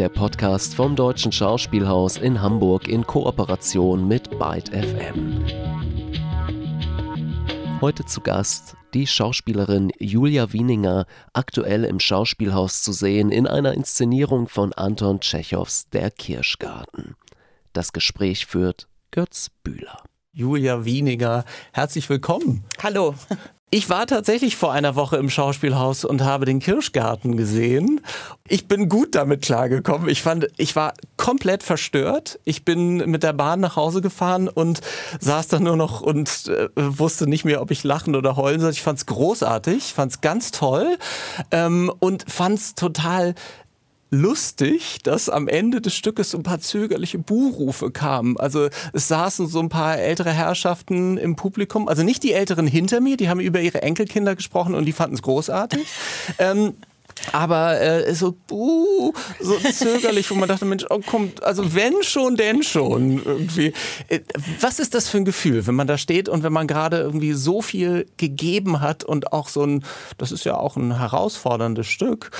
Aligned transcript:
der 0.00 0.08
Podcast 0.08 0.74
vom 0.74 0.96
Deutschen 0.96 1.30
Schauspielhaus 1.30 2.16
in 2.16 2.40
Hamburg 2.40 2.88
in 2.88 3.06
Kooperation 3.06 4.08
mit 4.08 4.30
Byte 4.38 4.70
FM. 4.70 5.44
Heute 7.82 8.06
zu 8.06 8.22
Gast 8.22 8.76
die 8.94 9.06
Schauspielerin 9.06 9.92
Julia 9.98 10.54
Wieninger, 10.54 11.04
aktuell 11.34 11.84
im 11.84 12.00
Schauspielhaus 12.00 12.80
zu 12.80 12.92
sehen 12.92 13.30
in 13.30 13.46
einer 13.46 13.74
Inszenierung 13.74 14.48
von 14.48 14.72
Anton 14.72 15.20
Tschechows 15.20 15.90
Der 15.90 16.10
Kirschgarten. 16.10 17.14
Das 17.74 17.92
Gespräch 17.92 18.46
führt 18.46 18.88
Götz 19.10 19.50
Bühler. 19.62 20.02
Julia 20.32 20.86
Wieninger, 20.86 21.44
herzlich 21.74 22.08
willkommen. 22.08 22.64
Hallo. 22.82 23.14
Ich 23.72 23.88
war 23.88 24.08
tatsächlich 24.08 24.56
vor 24.56 24.72
einer 24.72 24.96
Woche 24.96 25.16
im 25.16 25.30
Schauspielhaus 25.30 26.04
und 26.04 26.24
habe 26.24 26.44
den 26.44 26.58
Kirschgarten 26.58 27.36
gesehen. 27.36 28.00
Ich 28.48 28.66
bin 28.66 28.88
gut 28.88 29.14
damit 29.14 29.42
klargekommen. 29.42 30.08
Ich 30.08 30.22
fand, 30.22 30.48
ich 30.56 30.74
war 30.74 30.92
komplett 31.16 31.62
verstört. 31.62 32.40
Ich 32.44 32.64
bin 32.64 32.96
mit 32.96 33.22
der 33.22 33.32
Bahn 33.32 33.60
nach 33.60 33.76
Hause 33.76 34.00
gefahren 34.00 34.48
und 34.48 34.80
saß 35.20 35.46
dann 35.46 35.62
nur 35.62 35.76
noch 35.76 36.00
und 36.00 36.48
äh, 36.48 36.68
wusste 36.74 37.28
nicht 37.28 37.44
mehr, 37.44 37.62
ob 37.62 37.70
ich 37.70 37.84
lachen 37.84 38.16
oder 38.16 38.34
heulen 38.34 38.60
soll. 38.60 38.72
Ich 38.72 38.82
fand 38.82 38.98
es 38.98 39.06
großartig, 39.06 39.94
fand 39.94 40.10
es 40.10 40.20
ganz 40.20 40.50
toll 40.50 40.98
ähm, 41.52 41.92
und 42.00 42.28
fand 42.28 42.58
es 42.58 42.74
total 42.74 43.36
lustig, 44.10 44.98
dass 45.02 45.28
am 45.28 45.48
Ende 45.48 45.80
des 45.80 45.94
Stückes 45.94 46.30
so 46.30 46.38
ein 46.38 46.42
paar 46.42 46.60
zögerliche 46.60 47.18
Buhrufe 47.18 47.90
kamen. 47.90 48.36
Also 48.38 48.68
es 48.92 49.08
saßen 49.08 49.46
so 49.46 49.60
ein 49.60 49.68
paar 49.68 49.98
ältere 49.98 50.32
Herrschaften 50.32 51.16
im 51.16 51.36
Publikum, 51.36 51.88
also 51.88 52.02
nicht 52.02 52.22
die 52.22 52.32
Älteren 52.32 52.66
hinter 52.66 53.00
mir, 53.00 53.16
die 53.16 53.28
haben 53.28 53.40
über 53.40 53.60
ihre 53.60 53.82
Enkelkinder 53.82 54.34
gesprochen 54.34 54.74
und 54.74 54.84
die 54.84 54.92
fanden 54.92 55.14
es 55.14 55.22
großartig. 55.22 55.86
ähm, 56.38 56.74
aber 57.32 57.80
äh, 57.80 58.14
so, 58.14 58.36
uh, 58.50 59.12
so 59.40 59.56
zögerlich, 59.58 60.30
wo 60.30 60.34
man 60.34 60.48
dachte, 60.48 60.64
Mensch, 60.64 60.84
oh, 60.90 61.00
kommt, 61.00 61.42
also 61.42 61.74
wenn 61.74 62.02
schon, 62.02 62.36
denn 62.36 62.62
schon 62.62 63.22
irgendwie. 63.24 63.72
Äh, 64.08 64.20
was 64.60 64.78
ist 64.78 64.94
das 64.94 65.08
für 65.08 65.18
ein 65.18 65.24
Gefühl, 65.24 65.66
wenn 65.66 65.74
man 65.74 65.86
da 65.86 65.98
steht 65.98 66.28
und 66.28 66.42
wenn 66.42 66.52
man 66.52 66.66
gerade 66.66 66.98
irgendwie 66.98 67.32
so 67.32 67.62
viel 67.62 68.06
gegeben 68.16 68.80
hat 68.80 69.04
und 69.04 69.32
auch 69.32 69.48
so 69.48 69.64
ein, 69.64 69.84
das 70.18 70.32
ist 70.32 70.44
ja 70.44 70.56
auch 70.56 70.76
ein 70.76 70.98
herausforderndes 70.98 71.86
Stück. 71.86 72.30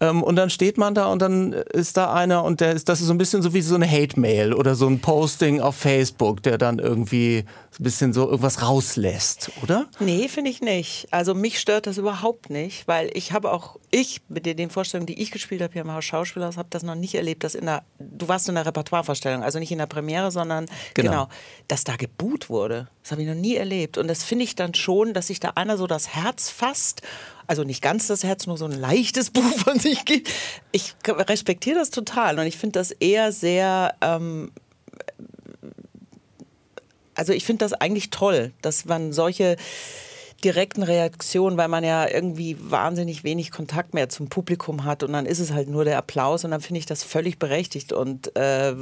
Ähm, 0.00 0.22
und 0.22 0.36
dann 0.36 0.50
steht 0.50 0.78
man 0.78 0.94
da 0.94 1.06
und 1.06 1.20
dann 1.22 1.52
ist 1.52 1.96
da 1.96 2.12
einer 2.12 2.44
und 2.44 2.60
der 2.60 2.72
ist, 2.72 2.88
das 2.88 3.00
ist 3.00 3.06
so 3.06 3.14
ein 3.14 3.18
bisschen 3.18 3.42
so 3.42 3.54
wie 3.54 3.62
so 3.62 3.74
eine 3.74 3.90
Hate-Mail 3.90 4.52
oder 4.52 4.74
so 4.74 4.86
ein 4.86 5.00
Posting 5.00 5.60
auf 5.60 5.76
Facebook, 5.76 6.42
der 6.42 6.58
dann 6.58 6.78
irgendwie 6.78 7.44
so 7.70 7.82
ein 7.82 7.84
bisschen 7.84 8.12
so 8.12 8.26
irgendwas 8.26 8.62
rauslässt, 8.62 9.50
oder? 9.62 9.86
Nee, 9.98 10.28
finde 10.28 10.50
ich 10.50 10.60
nicht. 10.60 11.08
Also 11.10 11.34
mich 11.34 11.58
stört 11.58 11.86
das 11.86 11.98
überhaupt 11.98 12.50
nicht, 12.50 12.86
weil 12.86 13.10
ich 13.14 13.32
habe 13.32 13.50
auch, 13.52 13.76
ich 13.90 14.20
mit 14.28 14.46
den 14.46 14.70
Vorstellungen, 14.70 15.06
die 15.06 15.20
ich 15.20 15.30
gespielt 15.30 15.62
habe 15.62 15.72
hier 15.72 15.82
im 15.82 15.92
Haus 15.92 16.04
Schauspielhaus, 16.04 16.56
habe 16.56 16.68
das 16.70 16.82
noch 16.82 16.94
nicht 16.94 17.14
erlebt, 17.14 17.44
dass 17.44 17.54
in 17.54 17.66
der, 17.66 17.84
du 17.98 18.26
warst 18.26 18.48
in 18.48 18.54
der 18.54 18.66
Repertoirevorstellung, 18.66 19.42
also 19.42 19.58
nicht 19.58 19.70
in 19.70 19.78
der 19.78 19.86
Premiere, 19.86 20.30
sondern 20.30 20.66
genau, 20.94 21.10
genau 21.10 21.28
dass 21.68 21.84
da 21.84 21.96
geboot 21.96 22.48
wurde. 22.48 22.88
Das 23.02 23.12
habe 23.12 23.22
ich 23.22 23.28
noch 23.28 23.34
nie 23.34 23.56
erlebt. 23.56 23.98
Und 23.98 24.08
das 24.08 24.24
finde 24.24 24.44
ich 24.44 24.54
dann 24.54 24.74
schon, 24.74 25.14
dass 25.14 25.26
sich 25.28 25.40
da 25.40 25.50
einer 25.54 25.76
so 25.76 25.86
das 25.86 26.14
Herz 26.14 26.50
fasst 26.50 27.02
also 27.46 27.62
nicht 27.62 27.82
ganz 27.82 28.06
das 28.06 28.24
Herz, 28.24 28.46
nur 28.46 28.56
so 28.56 28.64
ein 28.64 28.72
leichtes 28.72 29.28
Buch 29.30 29.42
von 29.42 29.78
sich 29.78 30.06
gibt. 30.06 30.30
Ich 30.72 30.94
respektiere 31.06 31.78
das 31.78 31.90
total 31.90 32.38
und 32.38 32.46
ich 32.46 32.56
finde 32.56 32.78
das 32.78 32.90
eher 32.90 33.32
sehr 33.32 33.94
ähm, 34.00 34.50
also 37.14 37.32
ich 37.32 37.44
finde 37.44 37.64
das 37.64 37.72
eigentlich 37.72 38.10
toll, 38.10 38.52
dass 38.62 38.84
man 38.84 39.12
solche 39.12 39.56
direkten 40.44 40.82
Reaktionen, 40.82 41.56
weil 41.56 41.68
man 41.68 41.82
ja 41.84 42.06
irgendwie 42.08 42.56
wahnsinnig 42.60 43.24
wenig 43.24 43.50
Kontakt 43.50 43.94
mehr 43.94 44.08
zum 44.08 44.28
Publikum 44.28 44.84
hat 44.84 45.02
und 45.02 45.12
dann 45.12 45.26
ist 45.26 45.40
es 45.40 45.52
halt 45.52 45.68
nur 45.68 45.84
der 45.84 45.98
Applaus 45.98 46.44
und 46.44 46.50
dann 46.50 46.60
finde 46.60 46.78
ich 46.78 46.86
das 46.86 47.02
völlig 47.02 47.38
berechtigt 47.38 47.92
und 47.92 48.36
äh, 48.36 48.74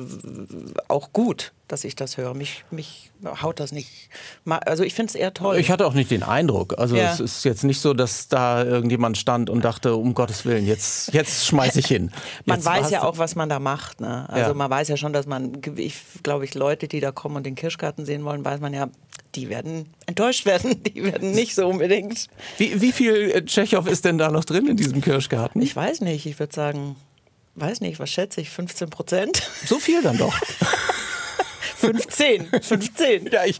auch 0.88 1.12
gut, 1.12 1.52
dass 1.72 1.84
ich 1.84 1.96
das 1.96 2.18
höre. 2.18 2.34
Mich, 2.34 2.64
mich 2.70 3.10
haut 3.42 3.58
das 3.58 3.72
nicht. 3.72 4.10
Also 4.44 4.84
ich 4.84 4.92
finde 4.92 5.08
es 5.08 5.14
eher 5.14 5.32
toll. 5.32 5.56
Ich 5.56 5.70
hatte 5.70 5.86
auch 5.86 5.94
nicht 5.94 6.10
den 6.10 6.22
Eindruck. 6.22 6.78
Also 6.78 6.96
ja. 6.96 7.10
es 7.10 7.18
ist 7.18 7.44
jetzt 7.44 7.64
nicht 7.64 7.80
so, 7.80 7.94
dass 7.94 8.28
da 8.28 8.62
irgendjemand 8.62 9.16
stand 9.16 9.48
und 9.48 9.64
dachte, 9.64 9.96
um 9.96 10.12
Gottes 10.12 10.44
Willen, 10.44 10.66
jetzt, 10.66 11.14
jetzt 11.14 11.46
schmeiße 11.46 11.80
ich 11.80 11.86
hin. 11.86 12.12
man 12.44 12.62
weiß 12.62 12.90
ja 12.90 13.04
auch, 13.04 13.16
was 13.16 13.36
man 13.36 13.48
da 13.48 13.58
macht. 13.58 14.02
Ne? 14.02 14.28
Also 14.28 14.50
ja. 14.50 14.54
man 14.54 14.70
weiß 14.70 14.88
ja 14.88 14.98
schon, 14.98 15.14
dass 15.14 15.26
man, 15.26 15.62
ich 15.76 15.96
glaube 16.22 16.44
ich, 16.44 16.54
Leute, 16.54 16.88
die 16.88 17.00
da 17.00 17.10
kommen 17.10 17.36
und 17.36 17.46
den 17.46 17.54
Kirschgarten 17.54 18.04
sehen 18.04 18.24
wollen, 18.24 18.44
weiß 18.44 18.60
man 18.60 18.74
ja, 18.74 18.88
die 19.34 19.48
werden 19.48 19.86
enttäuscht 20.04 20.44
werden. 20.44 20.82
Die 20.92 21.02
werden 21.02 21.30
nicht 21.30 21.54
so 21.54 21.66
unbedingt. 21.66 22.26
Wie, 22.58 22.82
wie 22.82 22.92
viel 22.92 23.30
äh, 23.30 23.44
Tschechow 23.44 23.86
ist 23.86 24.04
denn 24.04 24.18
da 24.18 24.30
noch 24.30 24.44
drin 24.44 24.66
in 24.66 24.76
diesem 24.76 25.00
Kirschgarten? 25.00 25.62
Ich 25.62 25.74
weiß 25.74 26.02
nicht. 26.02 26.26
Ich 26.26 26.38
würde 26.38 26.54
sagen, 26.54 26.96
weiß 27.54 27.80
nicht, 27.80 27.98
was 27.98 28.10
schätze 28.10 28.42
ich, 28.42 28.50
15 28.50 28.90
Prozent? 28.90 29.50
So 29.64 29.78
viel 29.78 30.02
dann 30.02 30.18
doch. 30.18 30.34
15. 31.82 32.46
15. 32.60 33.26
ja, 33.30 33.44
ich, 33.44 33.58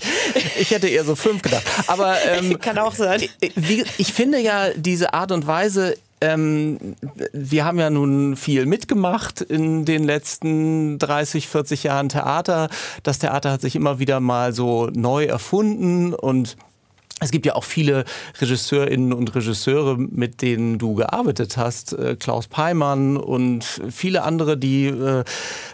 ich 0.59 0.71
hätte 0.71 0.89
eher 0.89 1.05
so 1.05 1.15
fünf 1.17 1.43
gedacht. 1.43 1.65
Aber 1.89 2.17
ähm, 2.25 2.59
kann 2.61 2.79
auch 2.79 2.95
sein. 2.95 3.23
Wie, 3.57 3.85
ich 3.99 4.13
finde 4.13 4.39
ja 4.39 4.71
diese 4.77 5.13
Art 5.13 5.33
und 5.33 5.47
Weise, 5.47 5.97
ähm, 6.21 6.95
wir 7.33 7.65
haben 7.65 7.81
ja 7.81 7.91
nun 7.91 8.37
viel 8.37 8.65
mitgemacht 8.67 9.41
in 9.41 9.85
den 9.85 10.05
letzten 10.05 10.99
30, 10.99 11.49
40 11.49 11.83
Jahren 11.83 12.09
Theater. 12.09 12.69
Das 13.03 13.19
Theater 13.19 13.51
hat 13.51 13.61
sich 13.61 13.75
immer 13.75 13.99
wieder 13.99 14.21
mal 14.21 14.53
so 14.53 14.87
neu 14.93 15.25
erfunden 15.25 16.15
und 16.15 16.57
es 17.23 17.31
gibt 17.31 17.47
ja 17.47 17.55
auch 17.55 17.65
viele 17.65 18.05
Regisseurinnen 18.41 19.13
und 19.13 19.35
Regisseure, 19.35 19.97
mit 19.97 20.43
denen 20.43 20.79
du 20.79 20.95
gearbeitet 20.95 21.57
hast. 21.57 21.93
Äh, 21.93 22.17
Klaus 22.17 22.49
Peimann 22.49 23.17
und 23.17 23.65
viele 23.91 24.23
andere, 24.23 24.57
die 24.57 24.87
äh, 24.87 25.25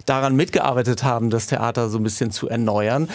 daran 0.06 0.36
mitgearbeitet 0.36 1.02
haben, 1.02 1.30
das 1.30 1.46
Theater 1.46 1.88
so 1.88 1.98
ein 1.98 2.04
bisschen 2.04 2.30
zu 2.30 2.48
erneuern. 2.48 3.08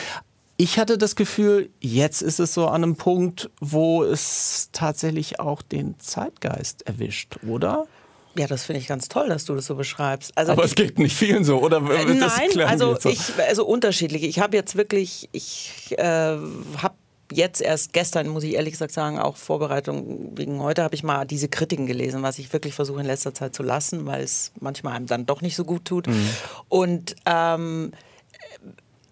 Ich 0.58 0.78
hatte 0.78 0.98
das 0.98 1.16
Gefühl, 1.16 1.70
jetzt 1.80 2.22
ist 2.22 2.40
es 2.40 2.54
so 2.54 2.68
an 2.68 2.84
einem 2.84 2.96
Punkt, 2.96 3.50
wo 3.60 4.04
es 4.04 4.70
tatsächlich 4.72 5.40
auch 5.40 5.62
den 5.62 6.00
Zeitgeist 6.00 6.86
erwischt, 6.88 7.38
oder? 7.48 7.88
Ja, 8.36 8.48
das 8.48 8.66
finde 8.66 8.80
ich 8.80 8.88
ganz 8.88 9.10
toll, 9.10 9.30
dass 9.30 9.46
du 9.46 9.56
das 9.56 9.66
so 9.68 9.76
beschreibst. 9.76 10.36
Also 10.36 10.54
Aber 10.54 10.64
ich, 10.64 10.72
es 10.72 10.76
geht 10.76 10.98
nicht 10.98 11.16
vielen 11.16 11.44
so, 11.44 11.60
oder? 11.60 11.78
Äh, 11.78 12.06
nein, 12.06 12.62
also, 12.66 12.98
so. 13.00 13.10
ich, 13.10 13.20
also 13.48 13.66
unterschiedlich. 13.66 14.24
Ich 14.24 14.40
habe 14.40 14.58
jetzt 14.58 14.76
wirklich, 14.76 15.30
ich 15.34 15.96
äh, 15.98 16.38
habe 16.78 16.96
jetzt 17.36 17.62
erst 17.62 17.94
gestern, 17.94 18.28
muss 18.28 18.44
ich 18.44 18.54
ehrlich 18.54 18.74
gesagt 18.74 18.92
sagen, 18.92 19.20
auch 19.20 19.38
Vorbereitung 19.38 20.38
wegen 20.38 20.62
heute, 20.62 20.84
habe 20.84 20.96
ich 20.96 21.04
mal 21.04 21.26
diese 21.26 21.48
Kritiken 21.48 21.86
gelesen, 21.86 22.24
was 22.24 22.40
ich 22.40 22.52
wirklich 22.54 22.74
versuche 22.74 23.02
in 23.02 23.06
letzter 23.06 23.34
Zeit 23.34 23.56
zu 23.56 23.64
lassen, 23.64 24.06
weil 24.06 24.24
es 24.24 24.52
manchmal 24.60 24.94
einem 24.94 25.08
dann 25.08 25.26
doch 25.26 25.42
nicht 25.42 25.56
so 25.56 25.66
gut 25.66 25.86
tut. 25.86 26.08
Mhm. 26.08 26.30
Und 26.70 27.16
ähm, 27.26 27.92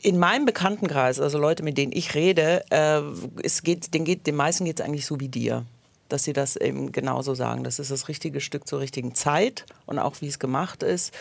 in 0.02 0.18
meinem 0.18 0.46
Bekanntenkreis, 0.46 1.20
also 1.20 1.38
Leute, 1.38 1.64
mit 1.64 1.78
denen 1.78 1.92
ich 1.92 2.16
rede, 2.16 2.64
äh, 2.70 3.02
es 3.44 3.64
geht, 3.64 3.94
den, 3.94 4.06
geht, 4.06 4.26
den 4.28 4.36
meisten 4.36 4.66
geht 4.66 4.80
es 4.80 4.86
eigentlich 4.86 5.06
so 5.06 5.20
wie 5.20 5.30
dir. 5.30 5.66
Dass 6.10 6.24
sie 6.24 6.34
das 6.34 6.58
eben 6.58 6.92
genauso 6.92 7.36
sagen. 7.36 7.64
Das 7.64 7.80
ist 7.80 7.90
das 7.90 8.10
richtige 8.10 8.42
Stück 8.42 8.68
zur 8.68 8.82
richtigen 8.82 9.16
Zeit 9.16 9.66
und 9.86 9.98
auch 9.98 10.16
wie 10.20 10.28
es 10.28 10.40
gemacht 10.40 10.84
ist. 10.84 11.14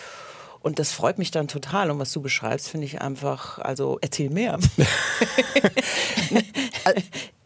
Und 0.60 0.78
das 0.78 0.93
freut 0.93 1.19
mich 1.19 1.31
dann 1.31 1.48
total. 1.48 1.91
Und 1.91 1.98
was 1.98 2.12
du 2.12 2.21
beschreibst, 2.21 2.69
finde 2.69 2.87
ich 2.87 3.00
einfach, 3.00 3.59
also 3.59 3.98
erzähl 4.00 4.31
mehr. 4.31 4.59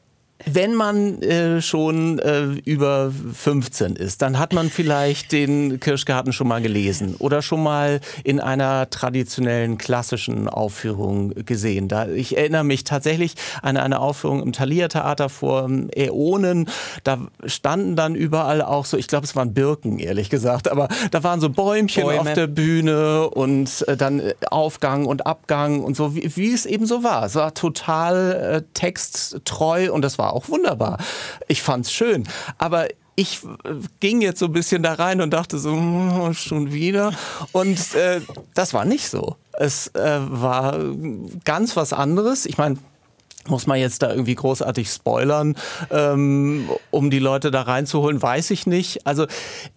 Wenn 0.47 0.75
man 0.75 1.23
äh, 1.23 1.63
schon 1.63 2.19
äh, 2.19 2.45
über 2.65 3.11
15 3.11 3.97
ist, 3.97 4.21
dann 4.21 4.39
hat 4.39 4.53
man 4.53 4.69
vielleicht 4.69 5.33
den 5.33 5.81
Kirschgarten 5.81 6.33
schon 6.33 6.49
mal 6.49 6.61
gelesen 6.61 7.17
oder 7.19 7.41
schon 7.41 7.63
mal 7.63 8.01
in 8.25 8.41
einer 8.41 8.91
traditionellen 8.91 9.79
klassischen 9.79 10.49
Aufführung 10.49 11.31
gesehen. 11.47 11.89
Da, 11.89 12.09
ich 12.09 12.37
erinnere 12.37 12.65
mich 12.65 12.85
tatsächlich 12.85 13.35
an 13.63 13.77
eine 13.77 14.01
Aufführung 14.01 14.43
im 14.43 14.53
Thalia 14.53 14.89
Theater 14.89 15.31
vor 15.31 15.65
ähm, 15.65 15.89
Äonen. 15.97 16.69
Da 17.05 17.19
standen 17.47 17.97
dann 17.97 18.15
überall 18.15 18.61
auch 18.61 18.85
so, 18.85 18.99
ich 18.99 19.09
glaube, 19.09 19.25
es 19.25 19.35
waren 19.35 19.55
Birken, 19.55 19.99
ehrlich 19.99 20.29
gesagt, 20.29 20.71
aber 20.71 20.89
da 21.11 21.23
waren 21.23 21.41
so 21.41 21.49
Bäumchen 21.49 22.05
Bäume. 22.05 22.21
auf 22.21 22.33
der 22.35 22.49
Bühne 22.49 23.31
und 23.31 23.85
äh, 23.89 23.97
dann 23.97 24.21
äh, 24.21 24.35
Aufgang 24.51 25.07
und 25.07 25.27
Abgang 25.27 25.81
und 25.81 25.97
so, 25.97 26.15
wie, 26.15 26.37
wie, 26.37 26.53
es 26.53 26.67
eben 26.67 26.87
so 26.87 27.03
war. 27.03 27.25
Es 27.25 27.35
war 27.35 27.55
total 27.55 28.33
äh, 28.33 28.63
texttreu 28.75 29.91
und 29.91 30.03
das 30.03 30.19
war 30.19 30.34
auch 30.35 30.49
wunderbar. 30.49 30.99
Ich 31.49 31.63
fand's 31.63 31.93
schön. 31.93 32.29
Aber 32.59 32.89
ich 33.17 33.43
äh, 33.45 33.75
ging 34.01 34.21
jetzt 34.21 34.39
so 34.39 34.47
ein 34.47 34.53
bisschen 34.53 34.83
da 34.83 34.95
rein 34.95 35.21
und 35.21 35.31
dachte 35.31 35.59
so, 35.59 35.73
hm, 35.73 36.35
schon 36.35 36.73
wieder. 36.73 37.13
Und 37.53 37.95
äh, 37.95 38.21
das 38.55 38.75
war 38.75 38.85
nicht 38.85 39.09
so. 39.09 39.37
Es 39.53 39.89
äh, 39.95 40.21
war 40.21 40.79
ganz 41.45 41.77
was 41.77 41.93
anderes. 41.93 42.47
Ich 42.47 42.59
meine, 42.59 42.79
Muss 43.49 43.67
man 43.67 43.79
jetzt 43.79 44.03
da 44.03 44.11
irgendwie 44.11 44.35
großartig 44.35 44.89
spoilern, 44.89 45.57
ähm, 45.91 46.69
um 46.91 47.11
die 47.11 47.19
Leute 47.19 47.51
da 47.51 47.63
reinzuholen, 47.63 48.23
weiß 48.23 48.51
ich 48.51 48.67
nicht. 48.67 49.07
Also 49.07 49.27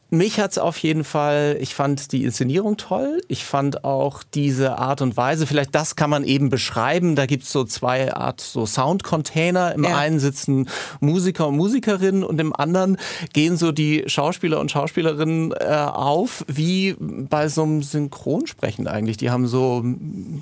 mich 0.09 0.39
hat's 0.39 0.57
auf 0.57 0.77
jeden 0.77 1.03
Fall, 1.03 1.57
ich 1.59 1.75
fand 1.75 2.13
die 2.13 2.23
Inszenierung 2.23 2.77
toll. 2.77 3.21
Ich 3.27 3.43
fand 3.43 3.83
auch 3.83 4.23
diese 4.23 4.77
Art 4.77 5.01
und 5.01 5.17
Weise, 5.17 5.45
vielleicht 5.45 5.75
das 5.75 5.97
kann 5.97 6.09
man 6.09 6.23
eben 6.23 6.49
beschreiben. 6.49 7.17
Da 7.17 7.25
gibt's 7.25 7.51
so 7.51 7.65
zwei 7.65 8.13
Art 8.13 8.39
so 8.39 8.65
Soundcontainer. 8.65 9.75
Im 9.75 9.83
ja. 9.83 9.97
einen 9.97 10.19
sitzen 10.19 10.69
Musiker 11.01 11.49
und 11.49 11.57
Musikerinnen 11.57 12.23
und 12.23 12.39
im 12.39 12.55
anderen 12.55 12.97
gehen 13.33 13.57
so 13.57 13.73
die 13.73 14.05
Schauspieler 14.07 14.61
und 14.61 14.71
Schauspielerinnen 14.71 15.51
äh, 15.51 15.65
auf, 15.65 16.45
wie 16.47 16.95
bei 16.99 17.49
so 17.49 17.63
einem 17.63 17.83
Synchronsprechen 17.83 18.87
eigentlich. 18.87 19.17
Die 19.17 19.29
haben 19.29 19.45
so 19.45 19.83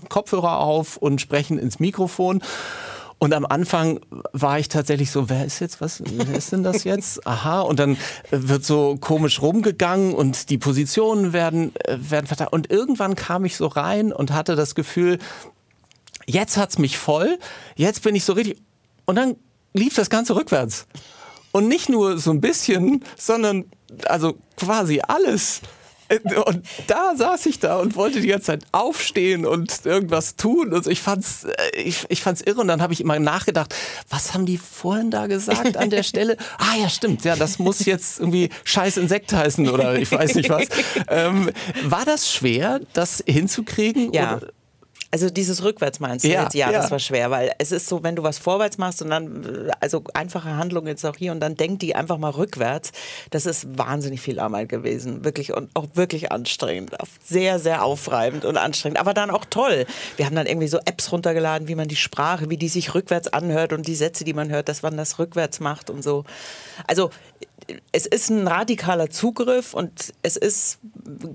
Kopfhörer 0.10 0.60
auf 0.60 0.98
und 0.98 1.22
sprechen 1.22 1.58
ins 1.58 1.80
Mikrofon. 1.80 2.44
Und 3.18 3.34
am 3.34 3.46
Anfang 3.46 4.02
war 4.34 4.60
ich 4.60 4.68
tatsächlich 4.68 5.10
so, 5.10 5.30
wer 5.30 5.46
ist 5.46 5.60
jetzt 5.60 5.80
was, 5.80 6.04
wer 6.06 6.36
ist 6.36 6.52
denn 6.52 6.64
das 6.64 6.84
jetzt? 6.84 7.26
Aha, 7.28 7.62
und 7.62 7.80
dann 7.80 7.98
wird 8.30 8.66
so 8.66 8.98
komisch 9.00 9.42
rumgegangen 9.42 10.14
und 10.14 10.50
die 10.50 10.58
Positionen 10.58 11.32
werden, 11.34 11.74
äh, 11.86 11.98
werden 11.98 12.28
verteilt. 12.28 12.52
Und 12.52 12.70
irgendwann 12.70 13.16
kam 13.16 13.46
ich 13.46 13.56
so 13.56 13.68
rein 13.68 14.12
und 14.12 14.32
hatte 14.32 14.56
das 14.56 14.76
Gefühl, 14.76 15.20
jetzt 16.26 16.58
hat's 16.58 16.78
mich 16.78 16.98
voll, 16.98 17.40
jetzt 17.76 18.04
bin 18.04 18.16
ich 18.16 18.26
so 18.26 18.34
richtig. 18.34 18.62
Und 19.06 19.16
dann 19.16 19.38
lief 19.74 19.96
das 19.96 20.10
Ganze 20.10 20.36
rückwärts. 20.36 20.88
Und 21.52 21.70
nicht 21.70 21.88
nur 21.88 22.18
so 22.18 22.32
ein 22.32 22.42
bisschen, 22.42 23.04
sondern 23.18 23.66
also 24.08 24.36
quasi 24.58 25.02
alles. 25.08 25.62
Und 26.46 26.66
da 26.88 27.16
saß 27.16 27.46
ich 27.48 27.60
da 27.60 27.78
und 27.78 27.96
wollte 27.96 28.22
die 28.22 28.28
ganze 28.28 28.48
Zeit 28.48 28.64
aufstehen 28.72 29.46
und 29.46 29.86
irgendwas 29.86 30.36
tun. 30.36 30.74
Also 30.74 30.90
ich 30.92 31.02
fand's, 31.02 31.46
äh, 31.46 31.82
ich, 31.82 32.06
ich 32.10 32.22
fand's 32.22 32.42
irre 32.42 32.62
und 32.62 32.68
dann 32.68 32.82
habe 32.82 32.94
ich 32.94 33.02
immer 33.02 33.18
nachgedacht, 33.20 33.74
was 34.10 34.34
haben 34.34 34.46
die 34.46 34.58
vorhin 34.58 35.10
da 35.10 35.28
gesagt 35.28 35.78
an 35.78 35.90
der 35.90 36.04
Stelle? 36.04 36.38
Ah 36.58 36.78
ja, 36.80 36.90
stimmt, 36.90 37.24
ja, 37.26 37.36
das 37.36 37.60
muss 37.60 37.86
jetzt 37.86 38.20
irgendwie 38.20 38.50
scheiß 38.64 38.98
Insekt 38.98 39.34
heißen 39.34 39.68
oder 39.70 39.98
ich 40.00 40.12
weiß 40.12 40.36
nicht 40.36 40.50
was. 40.50 40.66
Ähm, 41.08 41.52
war 41.84 42.06
das 42.06 42.32
schwer, 42.32 42.80
das 42.94 43.24
hinzukriegen? 43.28 44.14
Ja. 44.14 44.38
Oder? 44.38 44.48
Also 45.16 45.30
dieses 45.30 45.64
Rückwärts 45.64 46.02
meinst 46.02 46.26
du 46.26 46.30
ja, 46.30 46.44
jetzt? 46.44 46.56
Ja, 46.56 46.70
ja, 46.70 46.78
das 46.78 46.92
war 46.92 47.00
schwer, 47.00 47.32
weil 47.32 47.54
es 47.58 47.72
ist 47.72 47.88
so, 47.88 48.04
wenn 48.04 48.18
du 48.18 48.24
was 48.24 48.38
vorwärts 48.38 48.78
machst 48.78 49.02
und 49.02 49.12
dann, 49.12 49.72
also 49.80 50.04
einfache 50.14 50.58
Handlung 50.58 50.88
jetzt 50.88 51.06
auch 51.06 51.16
hier 51.16 51.32
und 51.32 51.40
dann 51.40 51.56
denkt 51.56 51.84
die 51.84 51.96
einfach 51.96 52.18
mal 52.18 52.32
rückwärts, 52.32 52.92
das 53.30 53.46
ist 53.46 53.78
wahnsinnig 53.78 54.20
viel 54.20 54.42
Arbeit 54.42 54.68
gewesen. 54.68 55.24
Wirklich 55.24 55.54
und 55.54 55.70
auch 55.74 55.88
wirklich 55.94 56.34
anstrengend. 56.34 56.92
Sehr, 57.24 57.60
sehr 57.60 57.86
aufreibend 57.86 58.44
und 58.44 58.58
anstrengend. 58.58 59.00
Aber 59.00 59.14
dann 59.14 59.30
auch 59.30 59.46
toll. 59.50 59.86
Wir 60.18 60.26
haben 60.26 60.36
dann 60.36 60.48
irgendwie 60.48 60.68
so 60.68 60.80
Apps 60.80 61.14
runtergeladen, 61.14 61.70
wie 61.70 61.76
man 61.76 61.88
die 61.88 61.96
Sprache, 61.96 62.50
wie 62.50 62.58
die 62.58 62.68
sich 62.68 62.94
rückwärts 62.94 63.30
anhört 63.30 63.72
und 63.72 63.88
die 63.88 63.96
Sätze, 63.96 64.26
die 64.26 64.34
man 64.34 64.50
hört, 64.50 64.68
dass 64.68 64.82
man 64.82 64.98
das 64.98 65.18
rückwärts 65.18 65.62
macht 65.62 65.90
und 65.90 66.04
so. 66.04 66.26
Also 66.88 67.10
es 67.92 68.06
ist 68.06 68.30
ein 68.30 68.48
radikaler 68.48 69.10
Zugriff 69.10 69.74
und 69.74 70.14
es 70.22 70.36
ist 70.36 70.80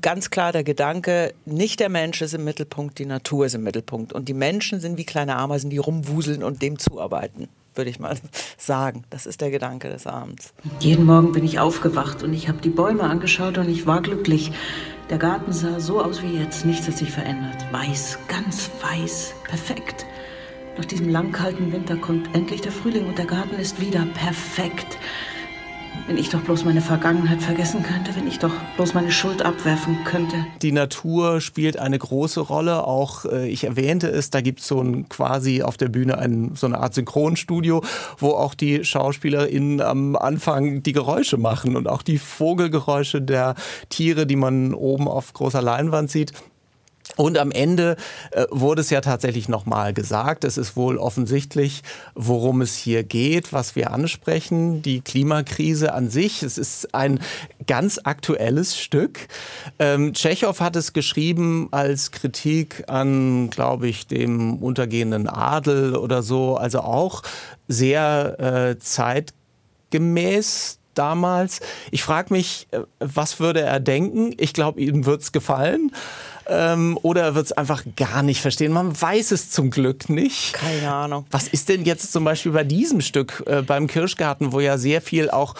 ganz 0.00 0.31
klar 0.31 0.53
der 0.53 0.65
Gedanke, 0.65 1.35
nicht 1.44 1.81
der 1.81 1.88
Mensch 1.88 2.23
ist 2.23 2.35
im 2.35 2.44
Mittelpunkt, 2.44 2.99
die 2.99 3.06
Natur 3.06 3.47
ist 3.47 3.55
im 3.55 3.62
Mittelpunkt. 3.62 3.69
Und 4.12 4.28
die 4.28 4.34
Menschen 4.34 4.81
sind 4.81 4.96
wie 4.96 5.05
kleine 5.05 5.37
Ameisen, 5.37 5.70
die 5.70 5.78
rumwuseln 5.78 6.43
und 6.43 6.62
dem 6.62 6.78
zuarbeiten, 6.78 7.49
würde 7.75 7.90
ich 7.90 7.99
mal 7.99 8.17
sagen. 8.58 9.05
Das 9.11 9.26
ist 9.26 9.40
der 9.40 9.50
Gedanke 9.50 9.88
des 9.88 10.06
Abends. 10.06 10.52
Jeden 10.81 11.05
Morgen 11.06 11.32
bin 11.32 11.44
ich 11.44 11.58
aufgewacht 11.58 12.22
und 12.22 12.32
ich 12.32 12.49
habe 12.49 12.61
die 12.61 12.70
Bäume 12.70 13.02
angeschaut 13.02 13.58
und 13.58 13.69
ich 13.69 13.87
war 13.87 14.02
glücklich. 14.02 14.52
Der 15.11 15.19
Garten 15.19 15.52
sah 15.52 15.81
so 15.81 16.00
aus 16.00 16.22
wie 16.22 16.38
jetzt, 16.38 16.64
nichts 16.64 16.87
hat 16.87 16.96
sich 16.96 17.11
verändert. 17.11 17.67
Weiß, 17.72 18.19
ganz 18.28 18.70
weiß, 18.81 19.34
perfekt. 19.44 20.06
Nach 20.76 20.84
diesem 20.84 21.08
lang 21.08 21.32
kalten 21.32 21.72
Winter 21.72 21.96
kommt 21.96 22.34
endlich 22.34 22.61
der 22.61 22.72
Frühling 22.72 23.06
und 23.06 23.19
der 23.19 23.26
Garten 23.26 23.56
ist 23.56 23.81
wieder 23.81 24.06
perfekt. 24.14 24.99
Wenn 26.11 26.19
ich 26.19 26.29
doch 26.29 26.41
bloß 26.41 26.65
meine 26.65 26.81
Vergangenheit 26.81 27.41
vergessen 27.41 27.85
könnte, 27.85 28.17
wenn 28.17 28.27
ich 28.27 28.41
doch 28.41 28.51
bloß 28.75 28.95
meine 28.95 29.12
Schuld 29.12 29.43
abwerfen 29.43 29.97
könnte. 30.05 30.45
Die 30.61 30.73
Natur 30.73 31.41
spielt 31.41 31.79
eine 31.79 31.97
große 31.97 32.41
Rolle. 32.41 32.85
Auch 32.85 33.27
äh, 33.27 33.49
ich 33.49 33.62
erwähnte 33.62 34.09
es, 34.09 34.29
da 34.29 34.41
gibt 34.41 34.59
es 34.59 34.67
so 34.67 34.81
ein 34.81 35.09
quasi 35.09 35.62
auf 35.62 35.77
der 35.77 35.89
Bühne 35.89 36.19
ein, 36.19 36.57
so 36.57 36.67
eine 36.67 36.81
Art 36.81 36.95
Synchronstudio, 36.95 37.85
wo 38.19 38.31
auch 38.31 38.57
die 38.57 38.85
SchauspielerInnen 38.85 39.81
am 39.81 40.17
Anfang 40.17 40.83
die 40.83 40.93
Geräusche 40.93 41.37
machen 41.37 41.77
und 41.77 41.87
auch 41.87 42.03
die 42.03 42.19
Vogelgeräusche 42.19 43.23
der 43.23 43.55
Tiere, 43.89 44.27
die 44.27 44.35
man 44.35 44.75
oben 44.75 45.06
auf 45.06 45.33
großer 45.33 45.63
Leinwand 45.63 46.11
sieht. 46.11 46.33
Und 47.20 47.37
am 47.37 47.50
Ende 47.50 47.96
äh, 48.31 48.46
wurde 48.50 48.81
es 48.81 48.88
ja 48.88 49.02
tatsächlich 49.02 49.46
nochmal 49.46 49.93
gesagt, 49.93 50.43
es 50.43 50.56
ist 50.56 50.75
wohl 50.75 50.96
offensichtlich, 50.96 51.82
worum 52.14 52.62
es 52.62 52.76
hier 52.76 53.05
geht, 53.05 53.52
was 53.52 53.76
wir 53.76 53.90
ansprechen, 53.90 54.81
die 54.81 55.02
Klimakrise 55.02 55.93
an 55.93 56.08
sich. 56.08 56.43
Es 56.43 56.56
ist 56.56 56.94
ein 56.94 57.20
ganz 57.67 58.00
aktuelles 58.02 58.78
Stück. 58.78 59.28
Ähm, 59.78 60.14
Tschechow 60.14 60.58
hat 60.61 60.76
es 60.76 60.94
geschrieben 60.94 61.69
als 61.72 62.11
Kritik 62.11 62.84
an, 62.87 63.50
glaube 63.50 63.88
ich, 63.88 64.06
dem 64.06 64.56
untergehenden 64.56 65.28
Adel 65.28 65.96
oder 65.96 66.22
so, 66.22 66.56
also 66.56 66.81
auch 66.81 67.22
sehr 67.69 68.40
äh, 68.40 68.78
zeitgemäß 68.78 70.78
damals. 70.94 71.61
Ich 71.90 72.02
frage 72.02 72.32
mich, 72.32 72.67
äh, 72.70 72.81
was 72.99 73.40
würde 73.40 73.61
er 73.61 73.78
denken? 73.78 74.32
Ich 74.38 74.55
glaube, 74.55 74.81
ihm 74.81 75.05
wird 75.05 75.20
es 75.20 75.32
gefallen 75.32 75.93
ähm, 76.49 76.99
oder 77.03 77.35
wird 77.35 77.47
es 77.47 77.53
einfach 77.53 77.85
gar 77.97 78.23
nicht 78.23 78.41
verstehen? 78.41 78.73
Man 78.73 79.01
weiß 79.01 79.31
es 79.33 79.51
zum 79.51 79.71
Glück 79.71 80.09
nicht. 80.09 80.53
Keine 80.53 80.93
Ahnung. 80.93 81.27
Was 81.31 81.49
ist 81.49 81.69
denn 81.69 81.85
jetzt 81.85 82.13
zum 82.13 82.25
Beispiel 82.25 82.53
bei 82.53 82.65
diesem 82.65 83.01
Stück 83.01 83.43
äh, 83.47 83.63
beim 83.63 83.87
Kirschgarten, 83.87 84.53
wo 84.53 84.61
ja 84.61 84.79
sehr 84.79 85.01
viel 85.01 85.31
auch 85.31 85.55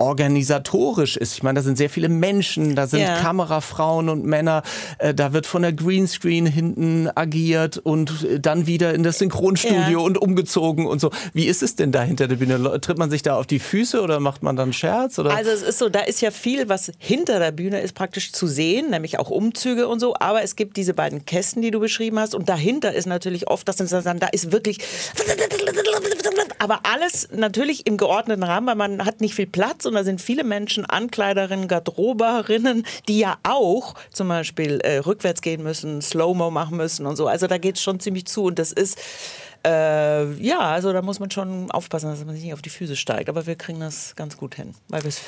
organisatorisch 0.00 1.16
ist. 1.16 1.34
Ich 1.34 1.42
meine, 1.42 1.58
da 1.58 1.62
sind 1.62 1.76
sehr 1.76 1.90
viele 1.90 2.08
Menschen, 2.08 2.74
da 2.74 2.86
sind 2.86 3.00
yeah. 3.00 3.20
Kamerafrauen 3.20 4.08
und 4.08 4.24
Männer, 4.24 4.62
äh, 4.98 5.14
da 5.14 5.32
wird 5.32 5.46
von 5.46 5.62
der 5.62 5.72
Greenscreen 5.72 6.46
hinten 6.46 7.08
agiert 7.14 7.76
und 7.78 8.24
äh, 8.24 8.40
dann 8.40 8.66
wieder 8.66 8.94
in 8.94 9.02
das 9.02 9.18
Synchronstudio 9.18 9.98
yeah. 9.98 9.98
und 9.98 10.18
umgezogen 10.18 10.86
und 10.86 11.00
so. 11.00 11.10
Wie 11.34 11.46
ist 11.46 11.62
es 11.62 11.76
denn 11.76 11.92
da 11.92 12.02
hinter 12.02 12.28
der 12.28 12.36
Bühne? 12.36 12.80
Tritt 12.80 12.98
man 12.98 13.10
sich 13.10 13.22
da 13.22 13.36
auf 13.36 13.46
die 13.46 13.58
Füße 13.58 14.00
oder 14.00 14.20
macht 14.20 14.42
man 14.42 14.56
dann 14.56 14.72
Scherz? 14.72 15.18
Oder? 15.18 15.36
Also 15.36 15.50
es 15.50 15.62
ist 15.62 15.78
so, 15.78 15.88
da 15.88 16.00
ist 16.00 16.22
ja 16.22 16.30
viel, 16.30 16.68
was 16.68 16.90
hinter 16.98 17.38
der 17.38 17.52
Bühne 17.52 17.80
ist 17.80 17.94
praktisch 17.94 18.32
zu 18.32 18.46
sehen, 18.46 18.90
nämlich 18.90 19.18
auch 19.18 19.28
Umzüge 19.28 19.86
und 19.86 20.00
so, 20.00 20.14
aber 20.18 20.42
es 20.42 20.56
gibt 20.56 20.78
diese 20.78 20.94
beiden 20.94 21.26
Kästen, 21.26 21.60
die 21.60 21.70
du 21.70 21.78
beschrieben 21.78 22.18
hast 22.18 22.34
und 22.34 22.48
dahinter 22.48 22.94
ist 22.94 23.06
natürlich 23.06 23.48
oft, 23.48 23.68
dass 23.68 23.76
dann 23.76 24.18
da 24.18 24.26
ist 24.28 24.50
wirklich 24.50 24.78
aber 26.60 26.80
alles 26.82 27.28
natürlich 27.32 27.86
im 27.86 27.96
geordneten 27.96 28.42
Rahmen, 28.42 28.66
weil 28.66 28.74
man 28.74 29.06
hat 29.06 29.22
nicht 29.22 29.34
viel 29.34 29.46
Platz 29.46 29.86
und 29.86 29.94
da 29.94 30.04
sind 30.04 30.20
viele 30.20 30.44
Menschen, 30.44 30.84
Ankleiderinnen, 30.84 31.68
Garderoberinnen, 31.68 32.84
die 33.08 33.18
ja 33.18 33.38
auch 33.44 33.94
zum 34.12 34.28
Beispiel 34.28 34.80
äh, 34.80 34.98
rückwärts 34.98 35.40
gehen 35.40 35.62
müssen, 35.62 36.02
Slow-Mo 36.02 36.50
machen 36.50 36.76
müssen 36.76 37.06
und 37.06 37.16
so. 37.16 37.26
Also 37.26 37.46
da 37.46 37.56
geht 37.56 37.76
es 37.76 37.82
schon 37.82 37.98
ziemlich 37.98 38.26
zu 38.26 38.44
und 38.44 38.58
das 38.58 38.72
ist 38.72 38.98
äh, 39.66 40.32
ja, 40.34 40.60
also 40.60 40.92
da 40.92 41.00
muss 41.00 41.18
man 41.18 41.30
schon 41.30 41.70
aufpassen, 41.70 42.10
dass 42.10 42.24
man 42.24 42.34
sich 42.34 42.44
nicht 42.44 42.54
auf 42.54 42.62
die 42.62 42.70
Füße 42.70 42.96
steigt. 42.96 43.28
Aber 43.30 43.46
wir 43.46 43.56
kriegen 43.56 43.80
das 43.80 44.14
ganz 44.16 44.36
gut 44.36 44.54
hin, 44.54 44.74
weil 44.88 45.02
wir 45.02 45.08
es 45.08 45.20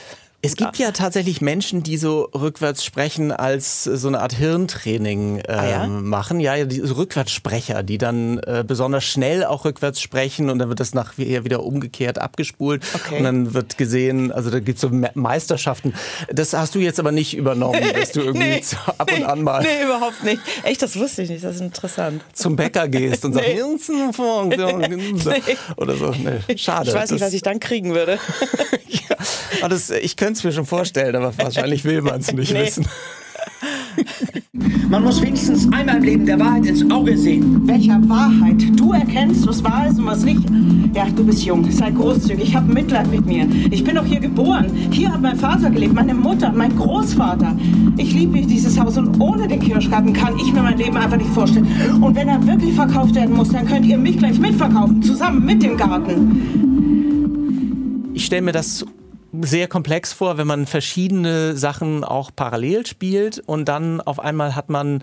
es 0.45 0.57
gibt 0.57 0.77
ja 0.77 0.91
tatsächlich 0.91 1.41
Menschen, 1.41 1.85
die 1.85 1.97
so 1.97 2.29
rückwärts 2.35 2.85
sprechen 2.85 3.31
als 3.31 3.85
so 3.85 4.09
eine 4.09 4.21
Art 4.21 4.35
Hirntraining 4.35 5.37
ähm, 5.39 5.43
ah, 5.47 5.69
ja? 5.69 5.87
machen. 5.87 6.41
Ja, 6.41 6.65
die 6.65 6.81
so 6.81 6.95
Rückwärtssprecher, 6.95 7.85
die 7.85 7.97
dann 7.97 8.39
äh, 8.39 8.65
besonders 8.67 9.05
schnell 9.05 9.45
auch 9.45 9.65
rückwärts 9.65 10.01
sprechen 10.01 10.51
und 10.51 10.59
dann 10.59 10.69
wird 10.69 10.81
das 10.81 10.95
nachher 10.95 11.45
wieder 11.45 11.63
umgekehrt 11.63 12.19
abgespult 12.19 12.83
okay. 12.93 13.19
und 13.19 13.25
dann 13.25 13.55
wird 13.55 13.79
gesehen, 13.79 14.33
also 14.33 14.51
da 14.51 14.59
gibt 14.59 14.77
es 14.77 14.83
so 14.83 14.91
Meisterschaften. 15.15 15.95
Das 16.33 16.53
hast 16.55 16.75
du 16.75 16.81
jetzt 16.81 16.99
aber 16.99 17.13
nicht 17.13 17.37
übernommen, 17.37 17.81
dass 17.95 18.11
du 18.11 18.21
irgendwie 18.23 18.49
nee, 18.49 18.63
ab 18.99 19.13
und 19.17 19.23
an 19.23 19.43
mal. 19.43 19.63
Nee, 19.63 19.85
überhaupt 19.85 20.25
nicht. 20.25 20.43
Echt, 20.65 20.83
das 20.83 20.99
wusste 20.99 21.23
ich 21.23 21.31
nicht. 21.31 21.45
Das 21.45 21.55
ist 21.55 21.61
interessant. 21.63 22.21
Zum 22.33 22.57
Bäcker 22.57 22.89
gehst 22.89 23.25
und 23.25 23.37
nee. 23.37 23.41
sagst, 23.41 23.89
oder 25.77 25.95
so. 25.95 26.11
Nee, 26.11 26.57
schade. 26.57 26.89
Ich 26.89 26.95
weiß 26.97 27.13
nicht, 27.13 27.21
was 27.21 27.33
ich 27.33 27.43
dann 27.43 27.61
kriegen 27.61 27.95
würde. 27.95 28.19
ja, 29.63 29.69
das, 29.69 29.91
ich 29.91 30.17
könnte 30.17 30.35
es 30.35 30.45
mir 30.45 30.53
schon 30.53 30.67
vorstellen, 30.67 31.15
aber 31.17 31.37
wahrscheinlich 31.39 31.85
will 31.85 32.03
man 32.03 32.21
es 32.21 32.33
nicht 32.33 32.53
nee. 32.53 32.67
wissen. 32.67 32.87
Man 34.89 35.05
muss 35.05 35.23
wenigstens 35.23 35.71
einmal 35.73 35.97
im 35.97 36.03
Leben 36.03 36.27
der 36.27 36.39
Wahrheit 36.39 36.67
ins 36.67 36.91
Auge 36.91 37.17
sehen. 37.17 37.67
Welcher 37.67 37.99
Wahrheit? 38.09 38.63
Du 38.79 38.93
erkennst, 38.93 39.47
was 39.47 39.65
wahr 39.65 39.87
ist 39.89 39.99
und 39.99 40.07
was 40.07 40.23
nicht. 40.23 40.43
Ja, 40.95 41.07
du 41.15 41.25
bist 41.25 41.45
jung, 41.45 41.71
sei 41.71 41.91
großzügig, 41.91 42.55
hab 42.55 42.69
Mitleid 42.69 43.11
mit 43.11 43.25
mir. 43.25 43.49
Ich 43.71 43.83
bin 43.85 43.95
doch 43.95 44.05
hier 44.05 44.21
geboren. 44.21 44.71
Hier 44.91 45.11
hat 45.11 45.23
mein 45.23 45.37
Vater 45.37 45.71
gelebt, 45.71 45.95
meine 45.95 46.15
Mutter, 46.15 46.53
mein 46.53 46.77
Großvater. 46.77 47.57
Ich 47.97 48.13
liebe 48.13 48.43
dieses 48.43 48.79
Haus 48.79 48.99
und 48.99 49.19
ohne 49.21 49.49
den 49.49 49.61
Kirschgarten 49.61 50.13
kann 50.13 50.39
ich 50.39 50.53
mir 50.53 50.63
mein 50.63 50.77
Leben 50.77 50.97
einfach 50.97 51.17
nicht 51.17 51.31
vorstellen. 51.31 51.67
Und 52.03 52.15
wenn 52.15 52.29
er 52.29 52.47
wirklich 52.47 52.75
verkauft 52.75 53.15
werden 53.15 53.35
muss, 53.35 53.49
dann 53.51 53.67
könnt 53.67 53.87
ihr 53.87 53.97
mich 53.97 54.19
gleich 54.19 54.39
mitverkaufen, 54.39 55.03
zusammen 55.03 55.45
mit 55.45 55.63
dem 55.63 55.77
Garten. 55.77 56.73
Ich 58.15 58.27
stelle 58.27 58.43
mir 58.43 58.53
das 58.53 58.85
sehr 59.41 59.69
komplex 59.69 60.13
vor, 60.13 60.37
wenn 60.37 60.47
man 60.47 60.67
verschiedene 60.67 61.57
Sachen 61.57 62.05
auch 62.05 62.31
parallel 62.35 62.87
spielt 62.87 63.39
und 63.39 63.67
dann 63.67 64.01
auf 64.01 64.21
einmal 64.21 64.55
hat 64.55 64.69
man 64.69 65.03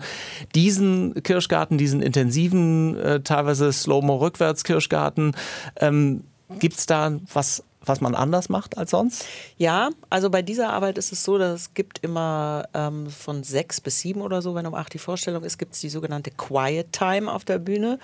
diesen 0.54 1.22
Kirschgarten, 1.22 1.78
diesen 1.78 2.00
intensiven, 2.00 2.96
äh, 2.96 3.20
teilweise 3.22 3.72
Slow-Mo-Rückwärts-Kirschgarten. 3.72 5.32
Ähm, 5.76 6.24
Gibt 6.58 6.78
es 6.78 6.86
da 6.86 7.12
was 7.32 7.62
was 7.84 8.00
man 8.00 8.14
anders 8.14 8.48
macht 8.48 8.76
als 8.76 8.90
sonst? 8.90 9.24
Ja, 9.56 9.90
also 10.10 10.30
bei 10.30 10.42
dieser 10.42 10.72
Arbeit 10.72 10.98
ist 10.98 11.12
es 11.12 11.24
so, 11.24 11.38
dass 11.38 11.60
es 11.60 11.74
gibt 11.74 11.98
immer 12.00 12.68
ähm, 12.74 13.08
von 13.08 13.42
sechs 13.42 13.80
bis 13.80 14.00
sieben 14.00 14.20
oder 14.20 14.42
so, 14.42 14.54
wenn 14.54 14.66
um 14.66 14.74
acht 14.74 14.92
die 14.92 14.98
Vorstellung 14.98 15.44
ist, 15.44 15.58
gibt 15.58 15.74
es 15.74 15.80
die 15.80 15.88
sogenannte 15.88 16.30
Quiet 16.30 16.92
Time 16.92 17.32
auf 17.32 17.44
der 17.44 17.58
Bühne 17.58 17.98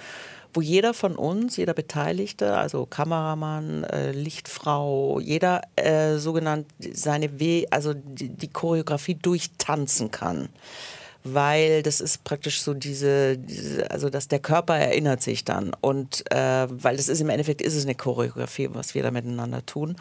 wo 0.56 0.62
jeder 0.62 0.94
von 0.94 1.16
uns, 1.16 1.58
jeder 1.58 1.74
Beteiligte, 1.74 2.56
also 2.56 2.86
Kameramann, 2.86 3.84
äh, 3.84 4.12
Lichtfrau, 4.12 5.20
jeder 5.20 5.60
äh, 5.76 6.16
sogenannt 6.16 6.66
seine 6.78 7.38
We 7.38 7.66
also 7.70 7.92
die, 7.92 8.30
die 8.30 8.48
Choreografie 8.48 9.16
durchtanzen 9.16 10.10
kann 10.10 10.48
weil 11.34 11.82
das 11.82 12.00
ist 12.00 12.24
praktisch 12.24 12.62
so 12.62 12.74
diese, 12.74 13.38
diese, 13.38 13.90
also 13.90 14.10
dass 14.10 14.28
der 14.28 14.38
Körper 14.38 14.76
erinnert 14.76 15.22
sich 15.22 15.44
dann 15.44 15.72
und 15.80 16.30
äh, 16.30 16.66
weil 16.70 16.96
das 16.96 17.08
ist 17.08 17.20
im 17.20 17.28
Endeffekt 17.28 17.62
ist 17.62 17.74
es 17.74 17.84
eine 17.84 17.94
Choreografie, 17.94 18.68
was 18.72 18.94
wir 18.94 19.02
da 19.02 19.10
miteinander 19.10 19.64
tun 19.64 19.96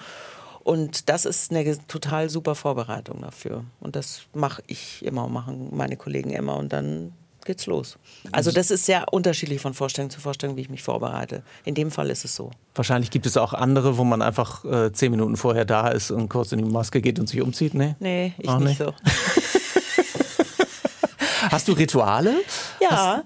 und 0.64 1.10
das 1.10 1.26
ist 1.26 1.52
eine 1.52 1.78
total 1.88 2.30
super 2.30 2.56
Vorbereitung 2.56 3.22
dafür 3.22 3.64
und 3.80 3.96
das 3.96 4.22
mache 4.34 4.64
ich 4.68 5.06
immer, 5.06 5.28
machen 5.28 5.70
meine 5.72 5.98
Kollegen 5.98 6.32
immer 6.32 6.58
und 6.58 6.74
dann 6.74 7.14
geht's 7.46 7.68
los. 7.68 7.98
Also 8.32 8.52
das 8.52 8.72
ist 8.72 8.86
sehr 8.86 9.14
unterschiedlich 9.14 9.62
von 9.62 9.74
Vorstellung 9.74 10.10
zu 10.10 10.20
Vorstellung, 10.20 10.58
wie 10.58 10.62
ich 10.62 10.70
mich 10.70 10.84
vorbereite. 10.84 11.44
In 11.64 11.76
dem 11.76 11.92
Fall 11.92 12.10
ist 12.10 12.26
es 12.26 12.36
so. 12.36 12.52
Wahrscheinlich 12.74 13.12
gibt 13.12 13.26
es 13.26 13.38
auch 13.38 13.54
andere, 13.54 13.98
wo 13.98 14.04
man 14.04 14.22
einfach 14.22 14.66
äh, 14.66 14.92
zehn 14.92 15.12
Minuten 15.12 15.38
vorher 15.38 15.64
da 15.64 15.88
ist 15.90 16.12
und 16.12 16.28
kurz 16.28 16.52
in 16.52 16.60
die 16.60 16.70
Maske 16.70 17.02
geht 17.02 17.20
und 17.20 17.30
sich 17.30 17.42
umzieht. 17.42 17.74
Nee, 17.74 17.96
nee 18.00 18.34
ich 18.38 18.50
auch 18.50 18.60
nicht, 18.60 18.80
nicht 18.80 18.80
so. 18.80 18.94
Hast 21.52 21.68
du 21.68 21.74
Rituale? 21.74 22.34
Ja. 22.80 23.18
Hast 23.18 23.26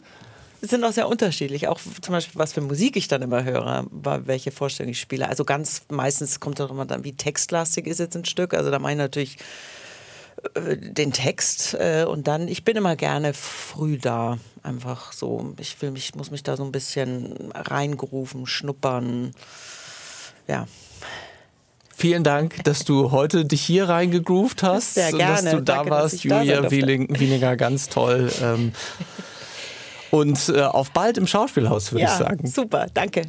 sind 0.61 0.83
auch 0.83 0.91
sehr 0.91 1.07
unterschiedlich. 1.07 1.67
Auch 1.67 1.79
zum 2.01 2.13
Beispiel, 2.13 2.39
was 2.39 2.53
für 2.53 2.61
Musik 2.61 2.97
ich 2.97 3.07
dann 3.07 3.21
immer 3.21 3.43
höre, 3.43 3.85
welche 3.91 4.51
Vorstellung 4.51 4.91
ich 4.91 4.99
spiele. 4.99 5.27
Also 5.27 5.45
ganz 5.45 5.83
meistens 5.89 6.39
kommt 6.39 6.59
immer 6.69 6.85
dann, 6.85 7.03
wie 7.03 7.13
textlastig 7.13 7.87
ist 7.87 7.99
jetzt 7.99 8.15
ein 8.15 8.25
Stück. 8.25 8.53
Also 8.53 8.69
da 8.69 8.79
meine 8.79 9.01
ich 9.01 9.05
natürlich 9.05 9.37
äh, 10.55 10.77
den 10.77 11.13
Text 11.13 11.75
äh, 11.75 12.05
und 12.07 12.27
dann, 12.27 12.47
ich 12.47 12.63
bin 12.63 12.75
immer 12.75 12.95
gerne 12.95 13.33
früh 13.33 13.97
da, 13.97 14.37
einfach 14.63 15.13
so, 15.13 15.53
ich 15.59 15.81
will 15.81 15.91
mich, 15.91 16.15
muss 16.15 16.31
mich 16.31 16.43
da 16.43 16.57
so 16.57 16.63
ein 16.63 16.71
bisschen 16.71 17.51
reingerufen, 17.53 18.45
schnuppern, 18.45 19.31
ja. 20.47 20.67
Vielen 21.99 22.23
Dank, 22.23 22.63
dass 22.63 22.85
du 22.85 23.11
heute 23.11 23.43
dich 23.43 23.61
hier 23.61 23.89
reingegroovt 23.89 24.63
hast, 24.63 24.93
Sehr 24.93 25.11
gerne. 25.11 25.41
dass 25.41 25.51
du 25.51 25.61
da 25.61 25.75
Danke, 25.75 25.91
warst, 25.91 26.23
Julia 26.23 26.71
Wieninger, 26.71 27.57
ganz 27.57 27.89
toll. 27.89 28.31
Ähm, 28.41 28.71
und 30.09 30.47
äh, 30.47 30.61
auf 30.61 30.91
bald 30.91 31.17
im 31.17 31.27
Schauspielhaus, 31.27 31.91
würde 31.91 32.03
ja, 32.03 32.13
ich 32.13 32.17
sagen. 32.17 32.47
Super, 32.47 32.87
danke. 32.93 33.23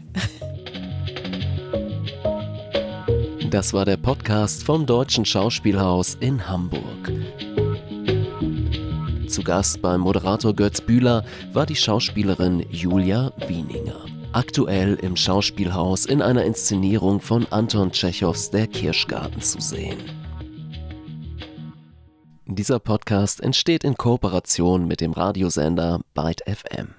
Das 3.50 3.72
war 3.72 3.84
der 3.84 3.96
Podcast 3.96 4.62
vom 4.62 4.86
Deutschen 4.86 5.24
Schauspielhaus 5.24 6.16
in 6.20 6.48
Hamburg. 6.48 7.10
Zu 9.26 9.42
Gast 9.42 9.82
beim 9.82 10.02
Moderator 10.02 10.54
Götz 10.54 10.80
Bühler 10.80 11.24
war 11.52 11.66
die 11.66 11.74
Schauspielerin 11.74 12.64
Julia 12.70 13.32
Wieninger. 13.48 14.19
Aktuell 14.32 14.94
im 14.94 15.16
Schauspielhaus 15.16 16.06
in 16.06 16.22
einer 16.22 16.44
Inszenierung 16.44 17.20
von 17.20 17.48
Anton 17.50 17.90
Tschechows 17.90 18.52
Der 18.52 18.68
Kirschgarten 18.68 19.42
zu 19.42 19.60
sehen. 19.60 19.98
Dieser 22.46 22.78
Podcast 22.78 23.42
entsteht 23.42 23.82
in 23.82 23.96
Kooperation 23.96 24.86
mit 24.86 25.00
dem 25.00 25.14
Radiosender 25.14 26.02
Byte 26.14 26.42
FM. 26.46 26.94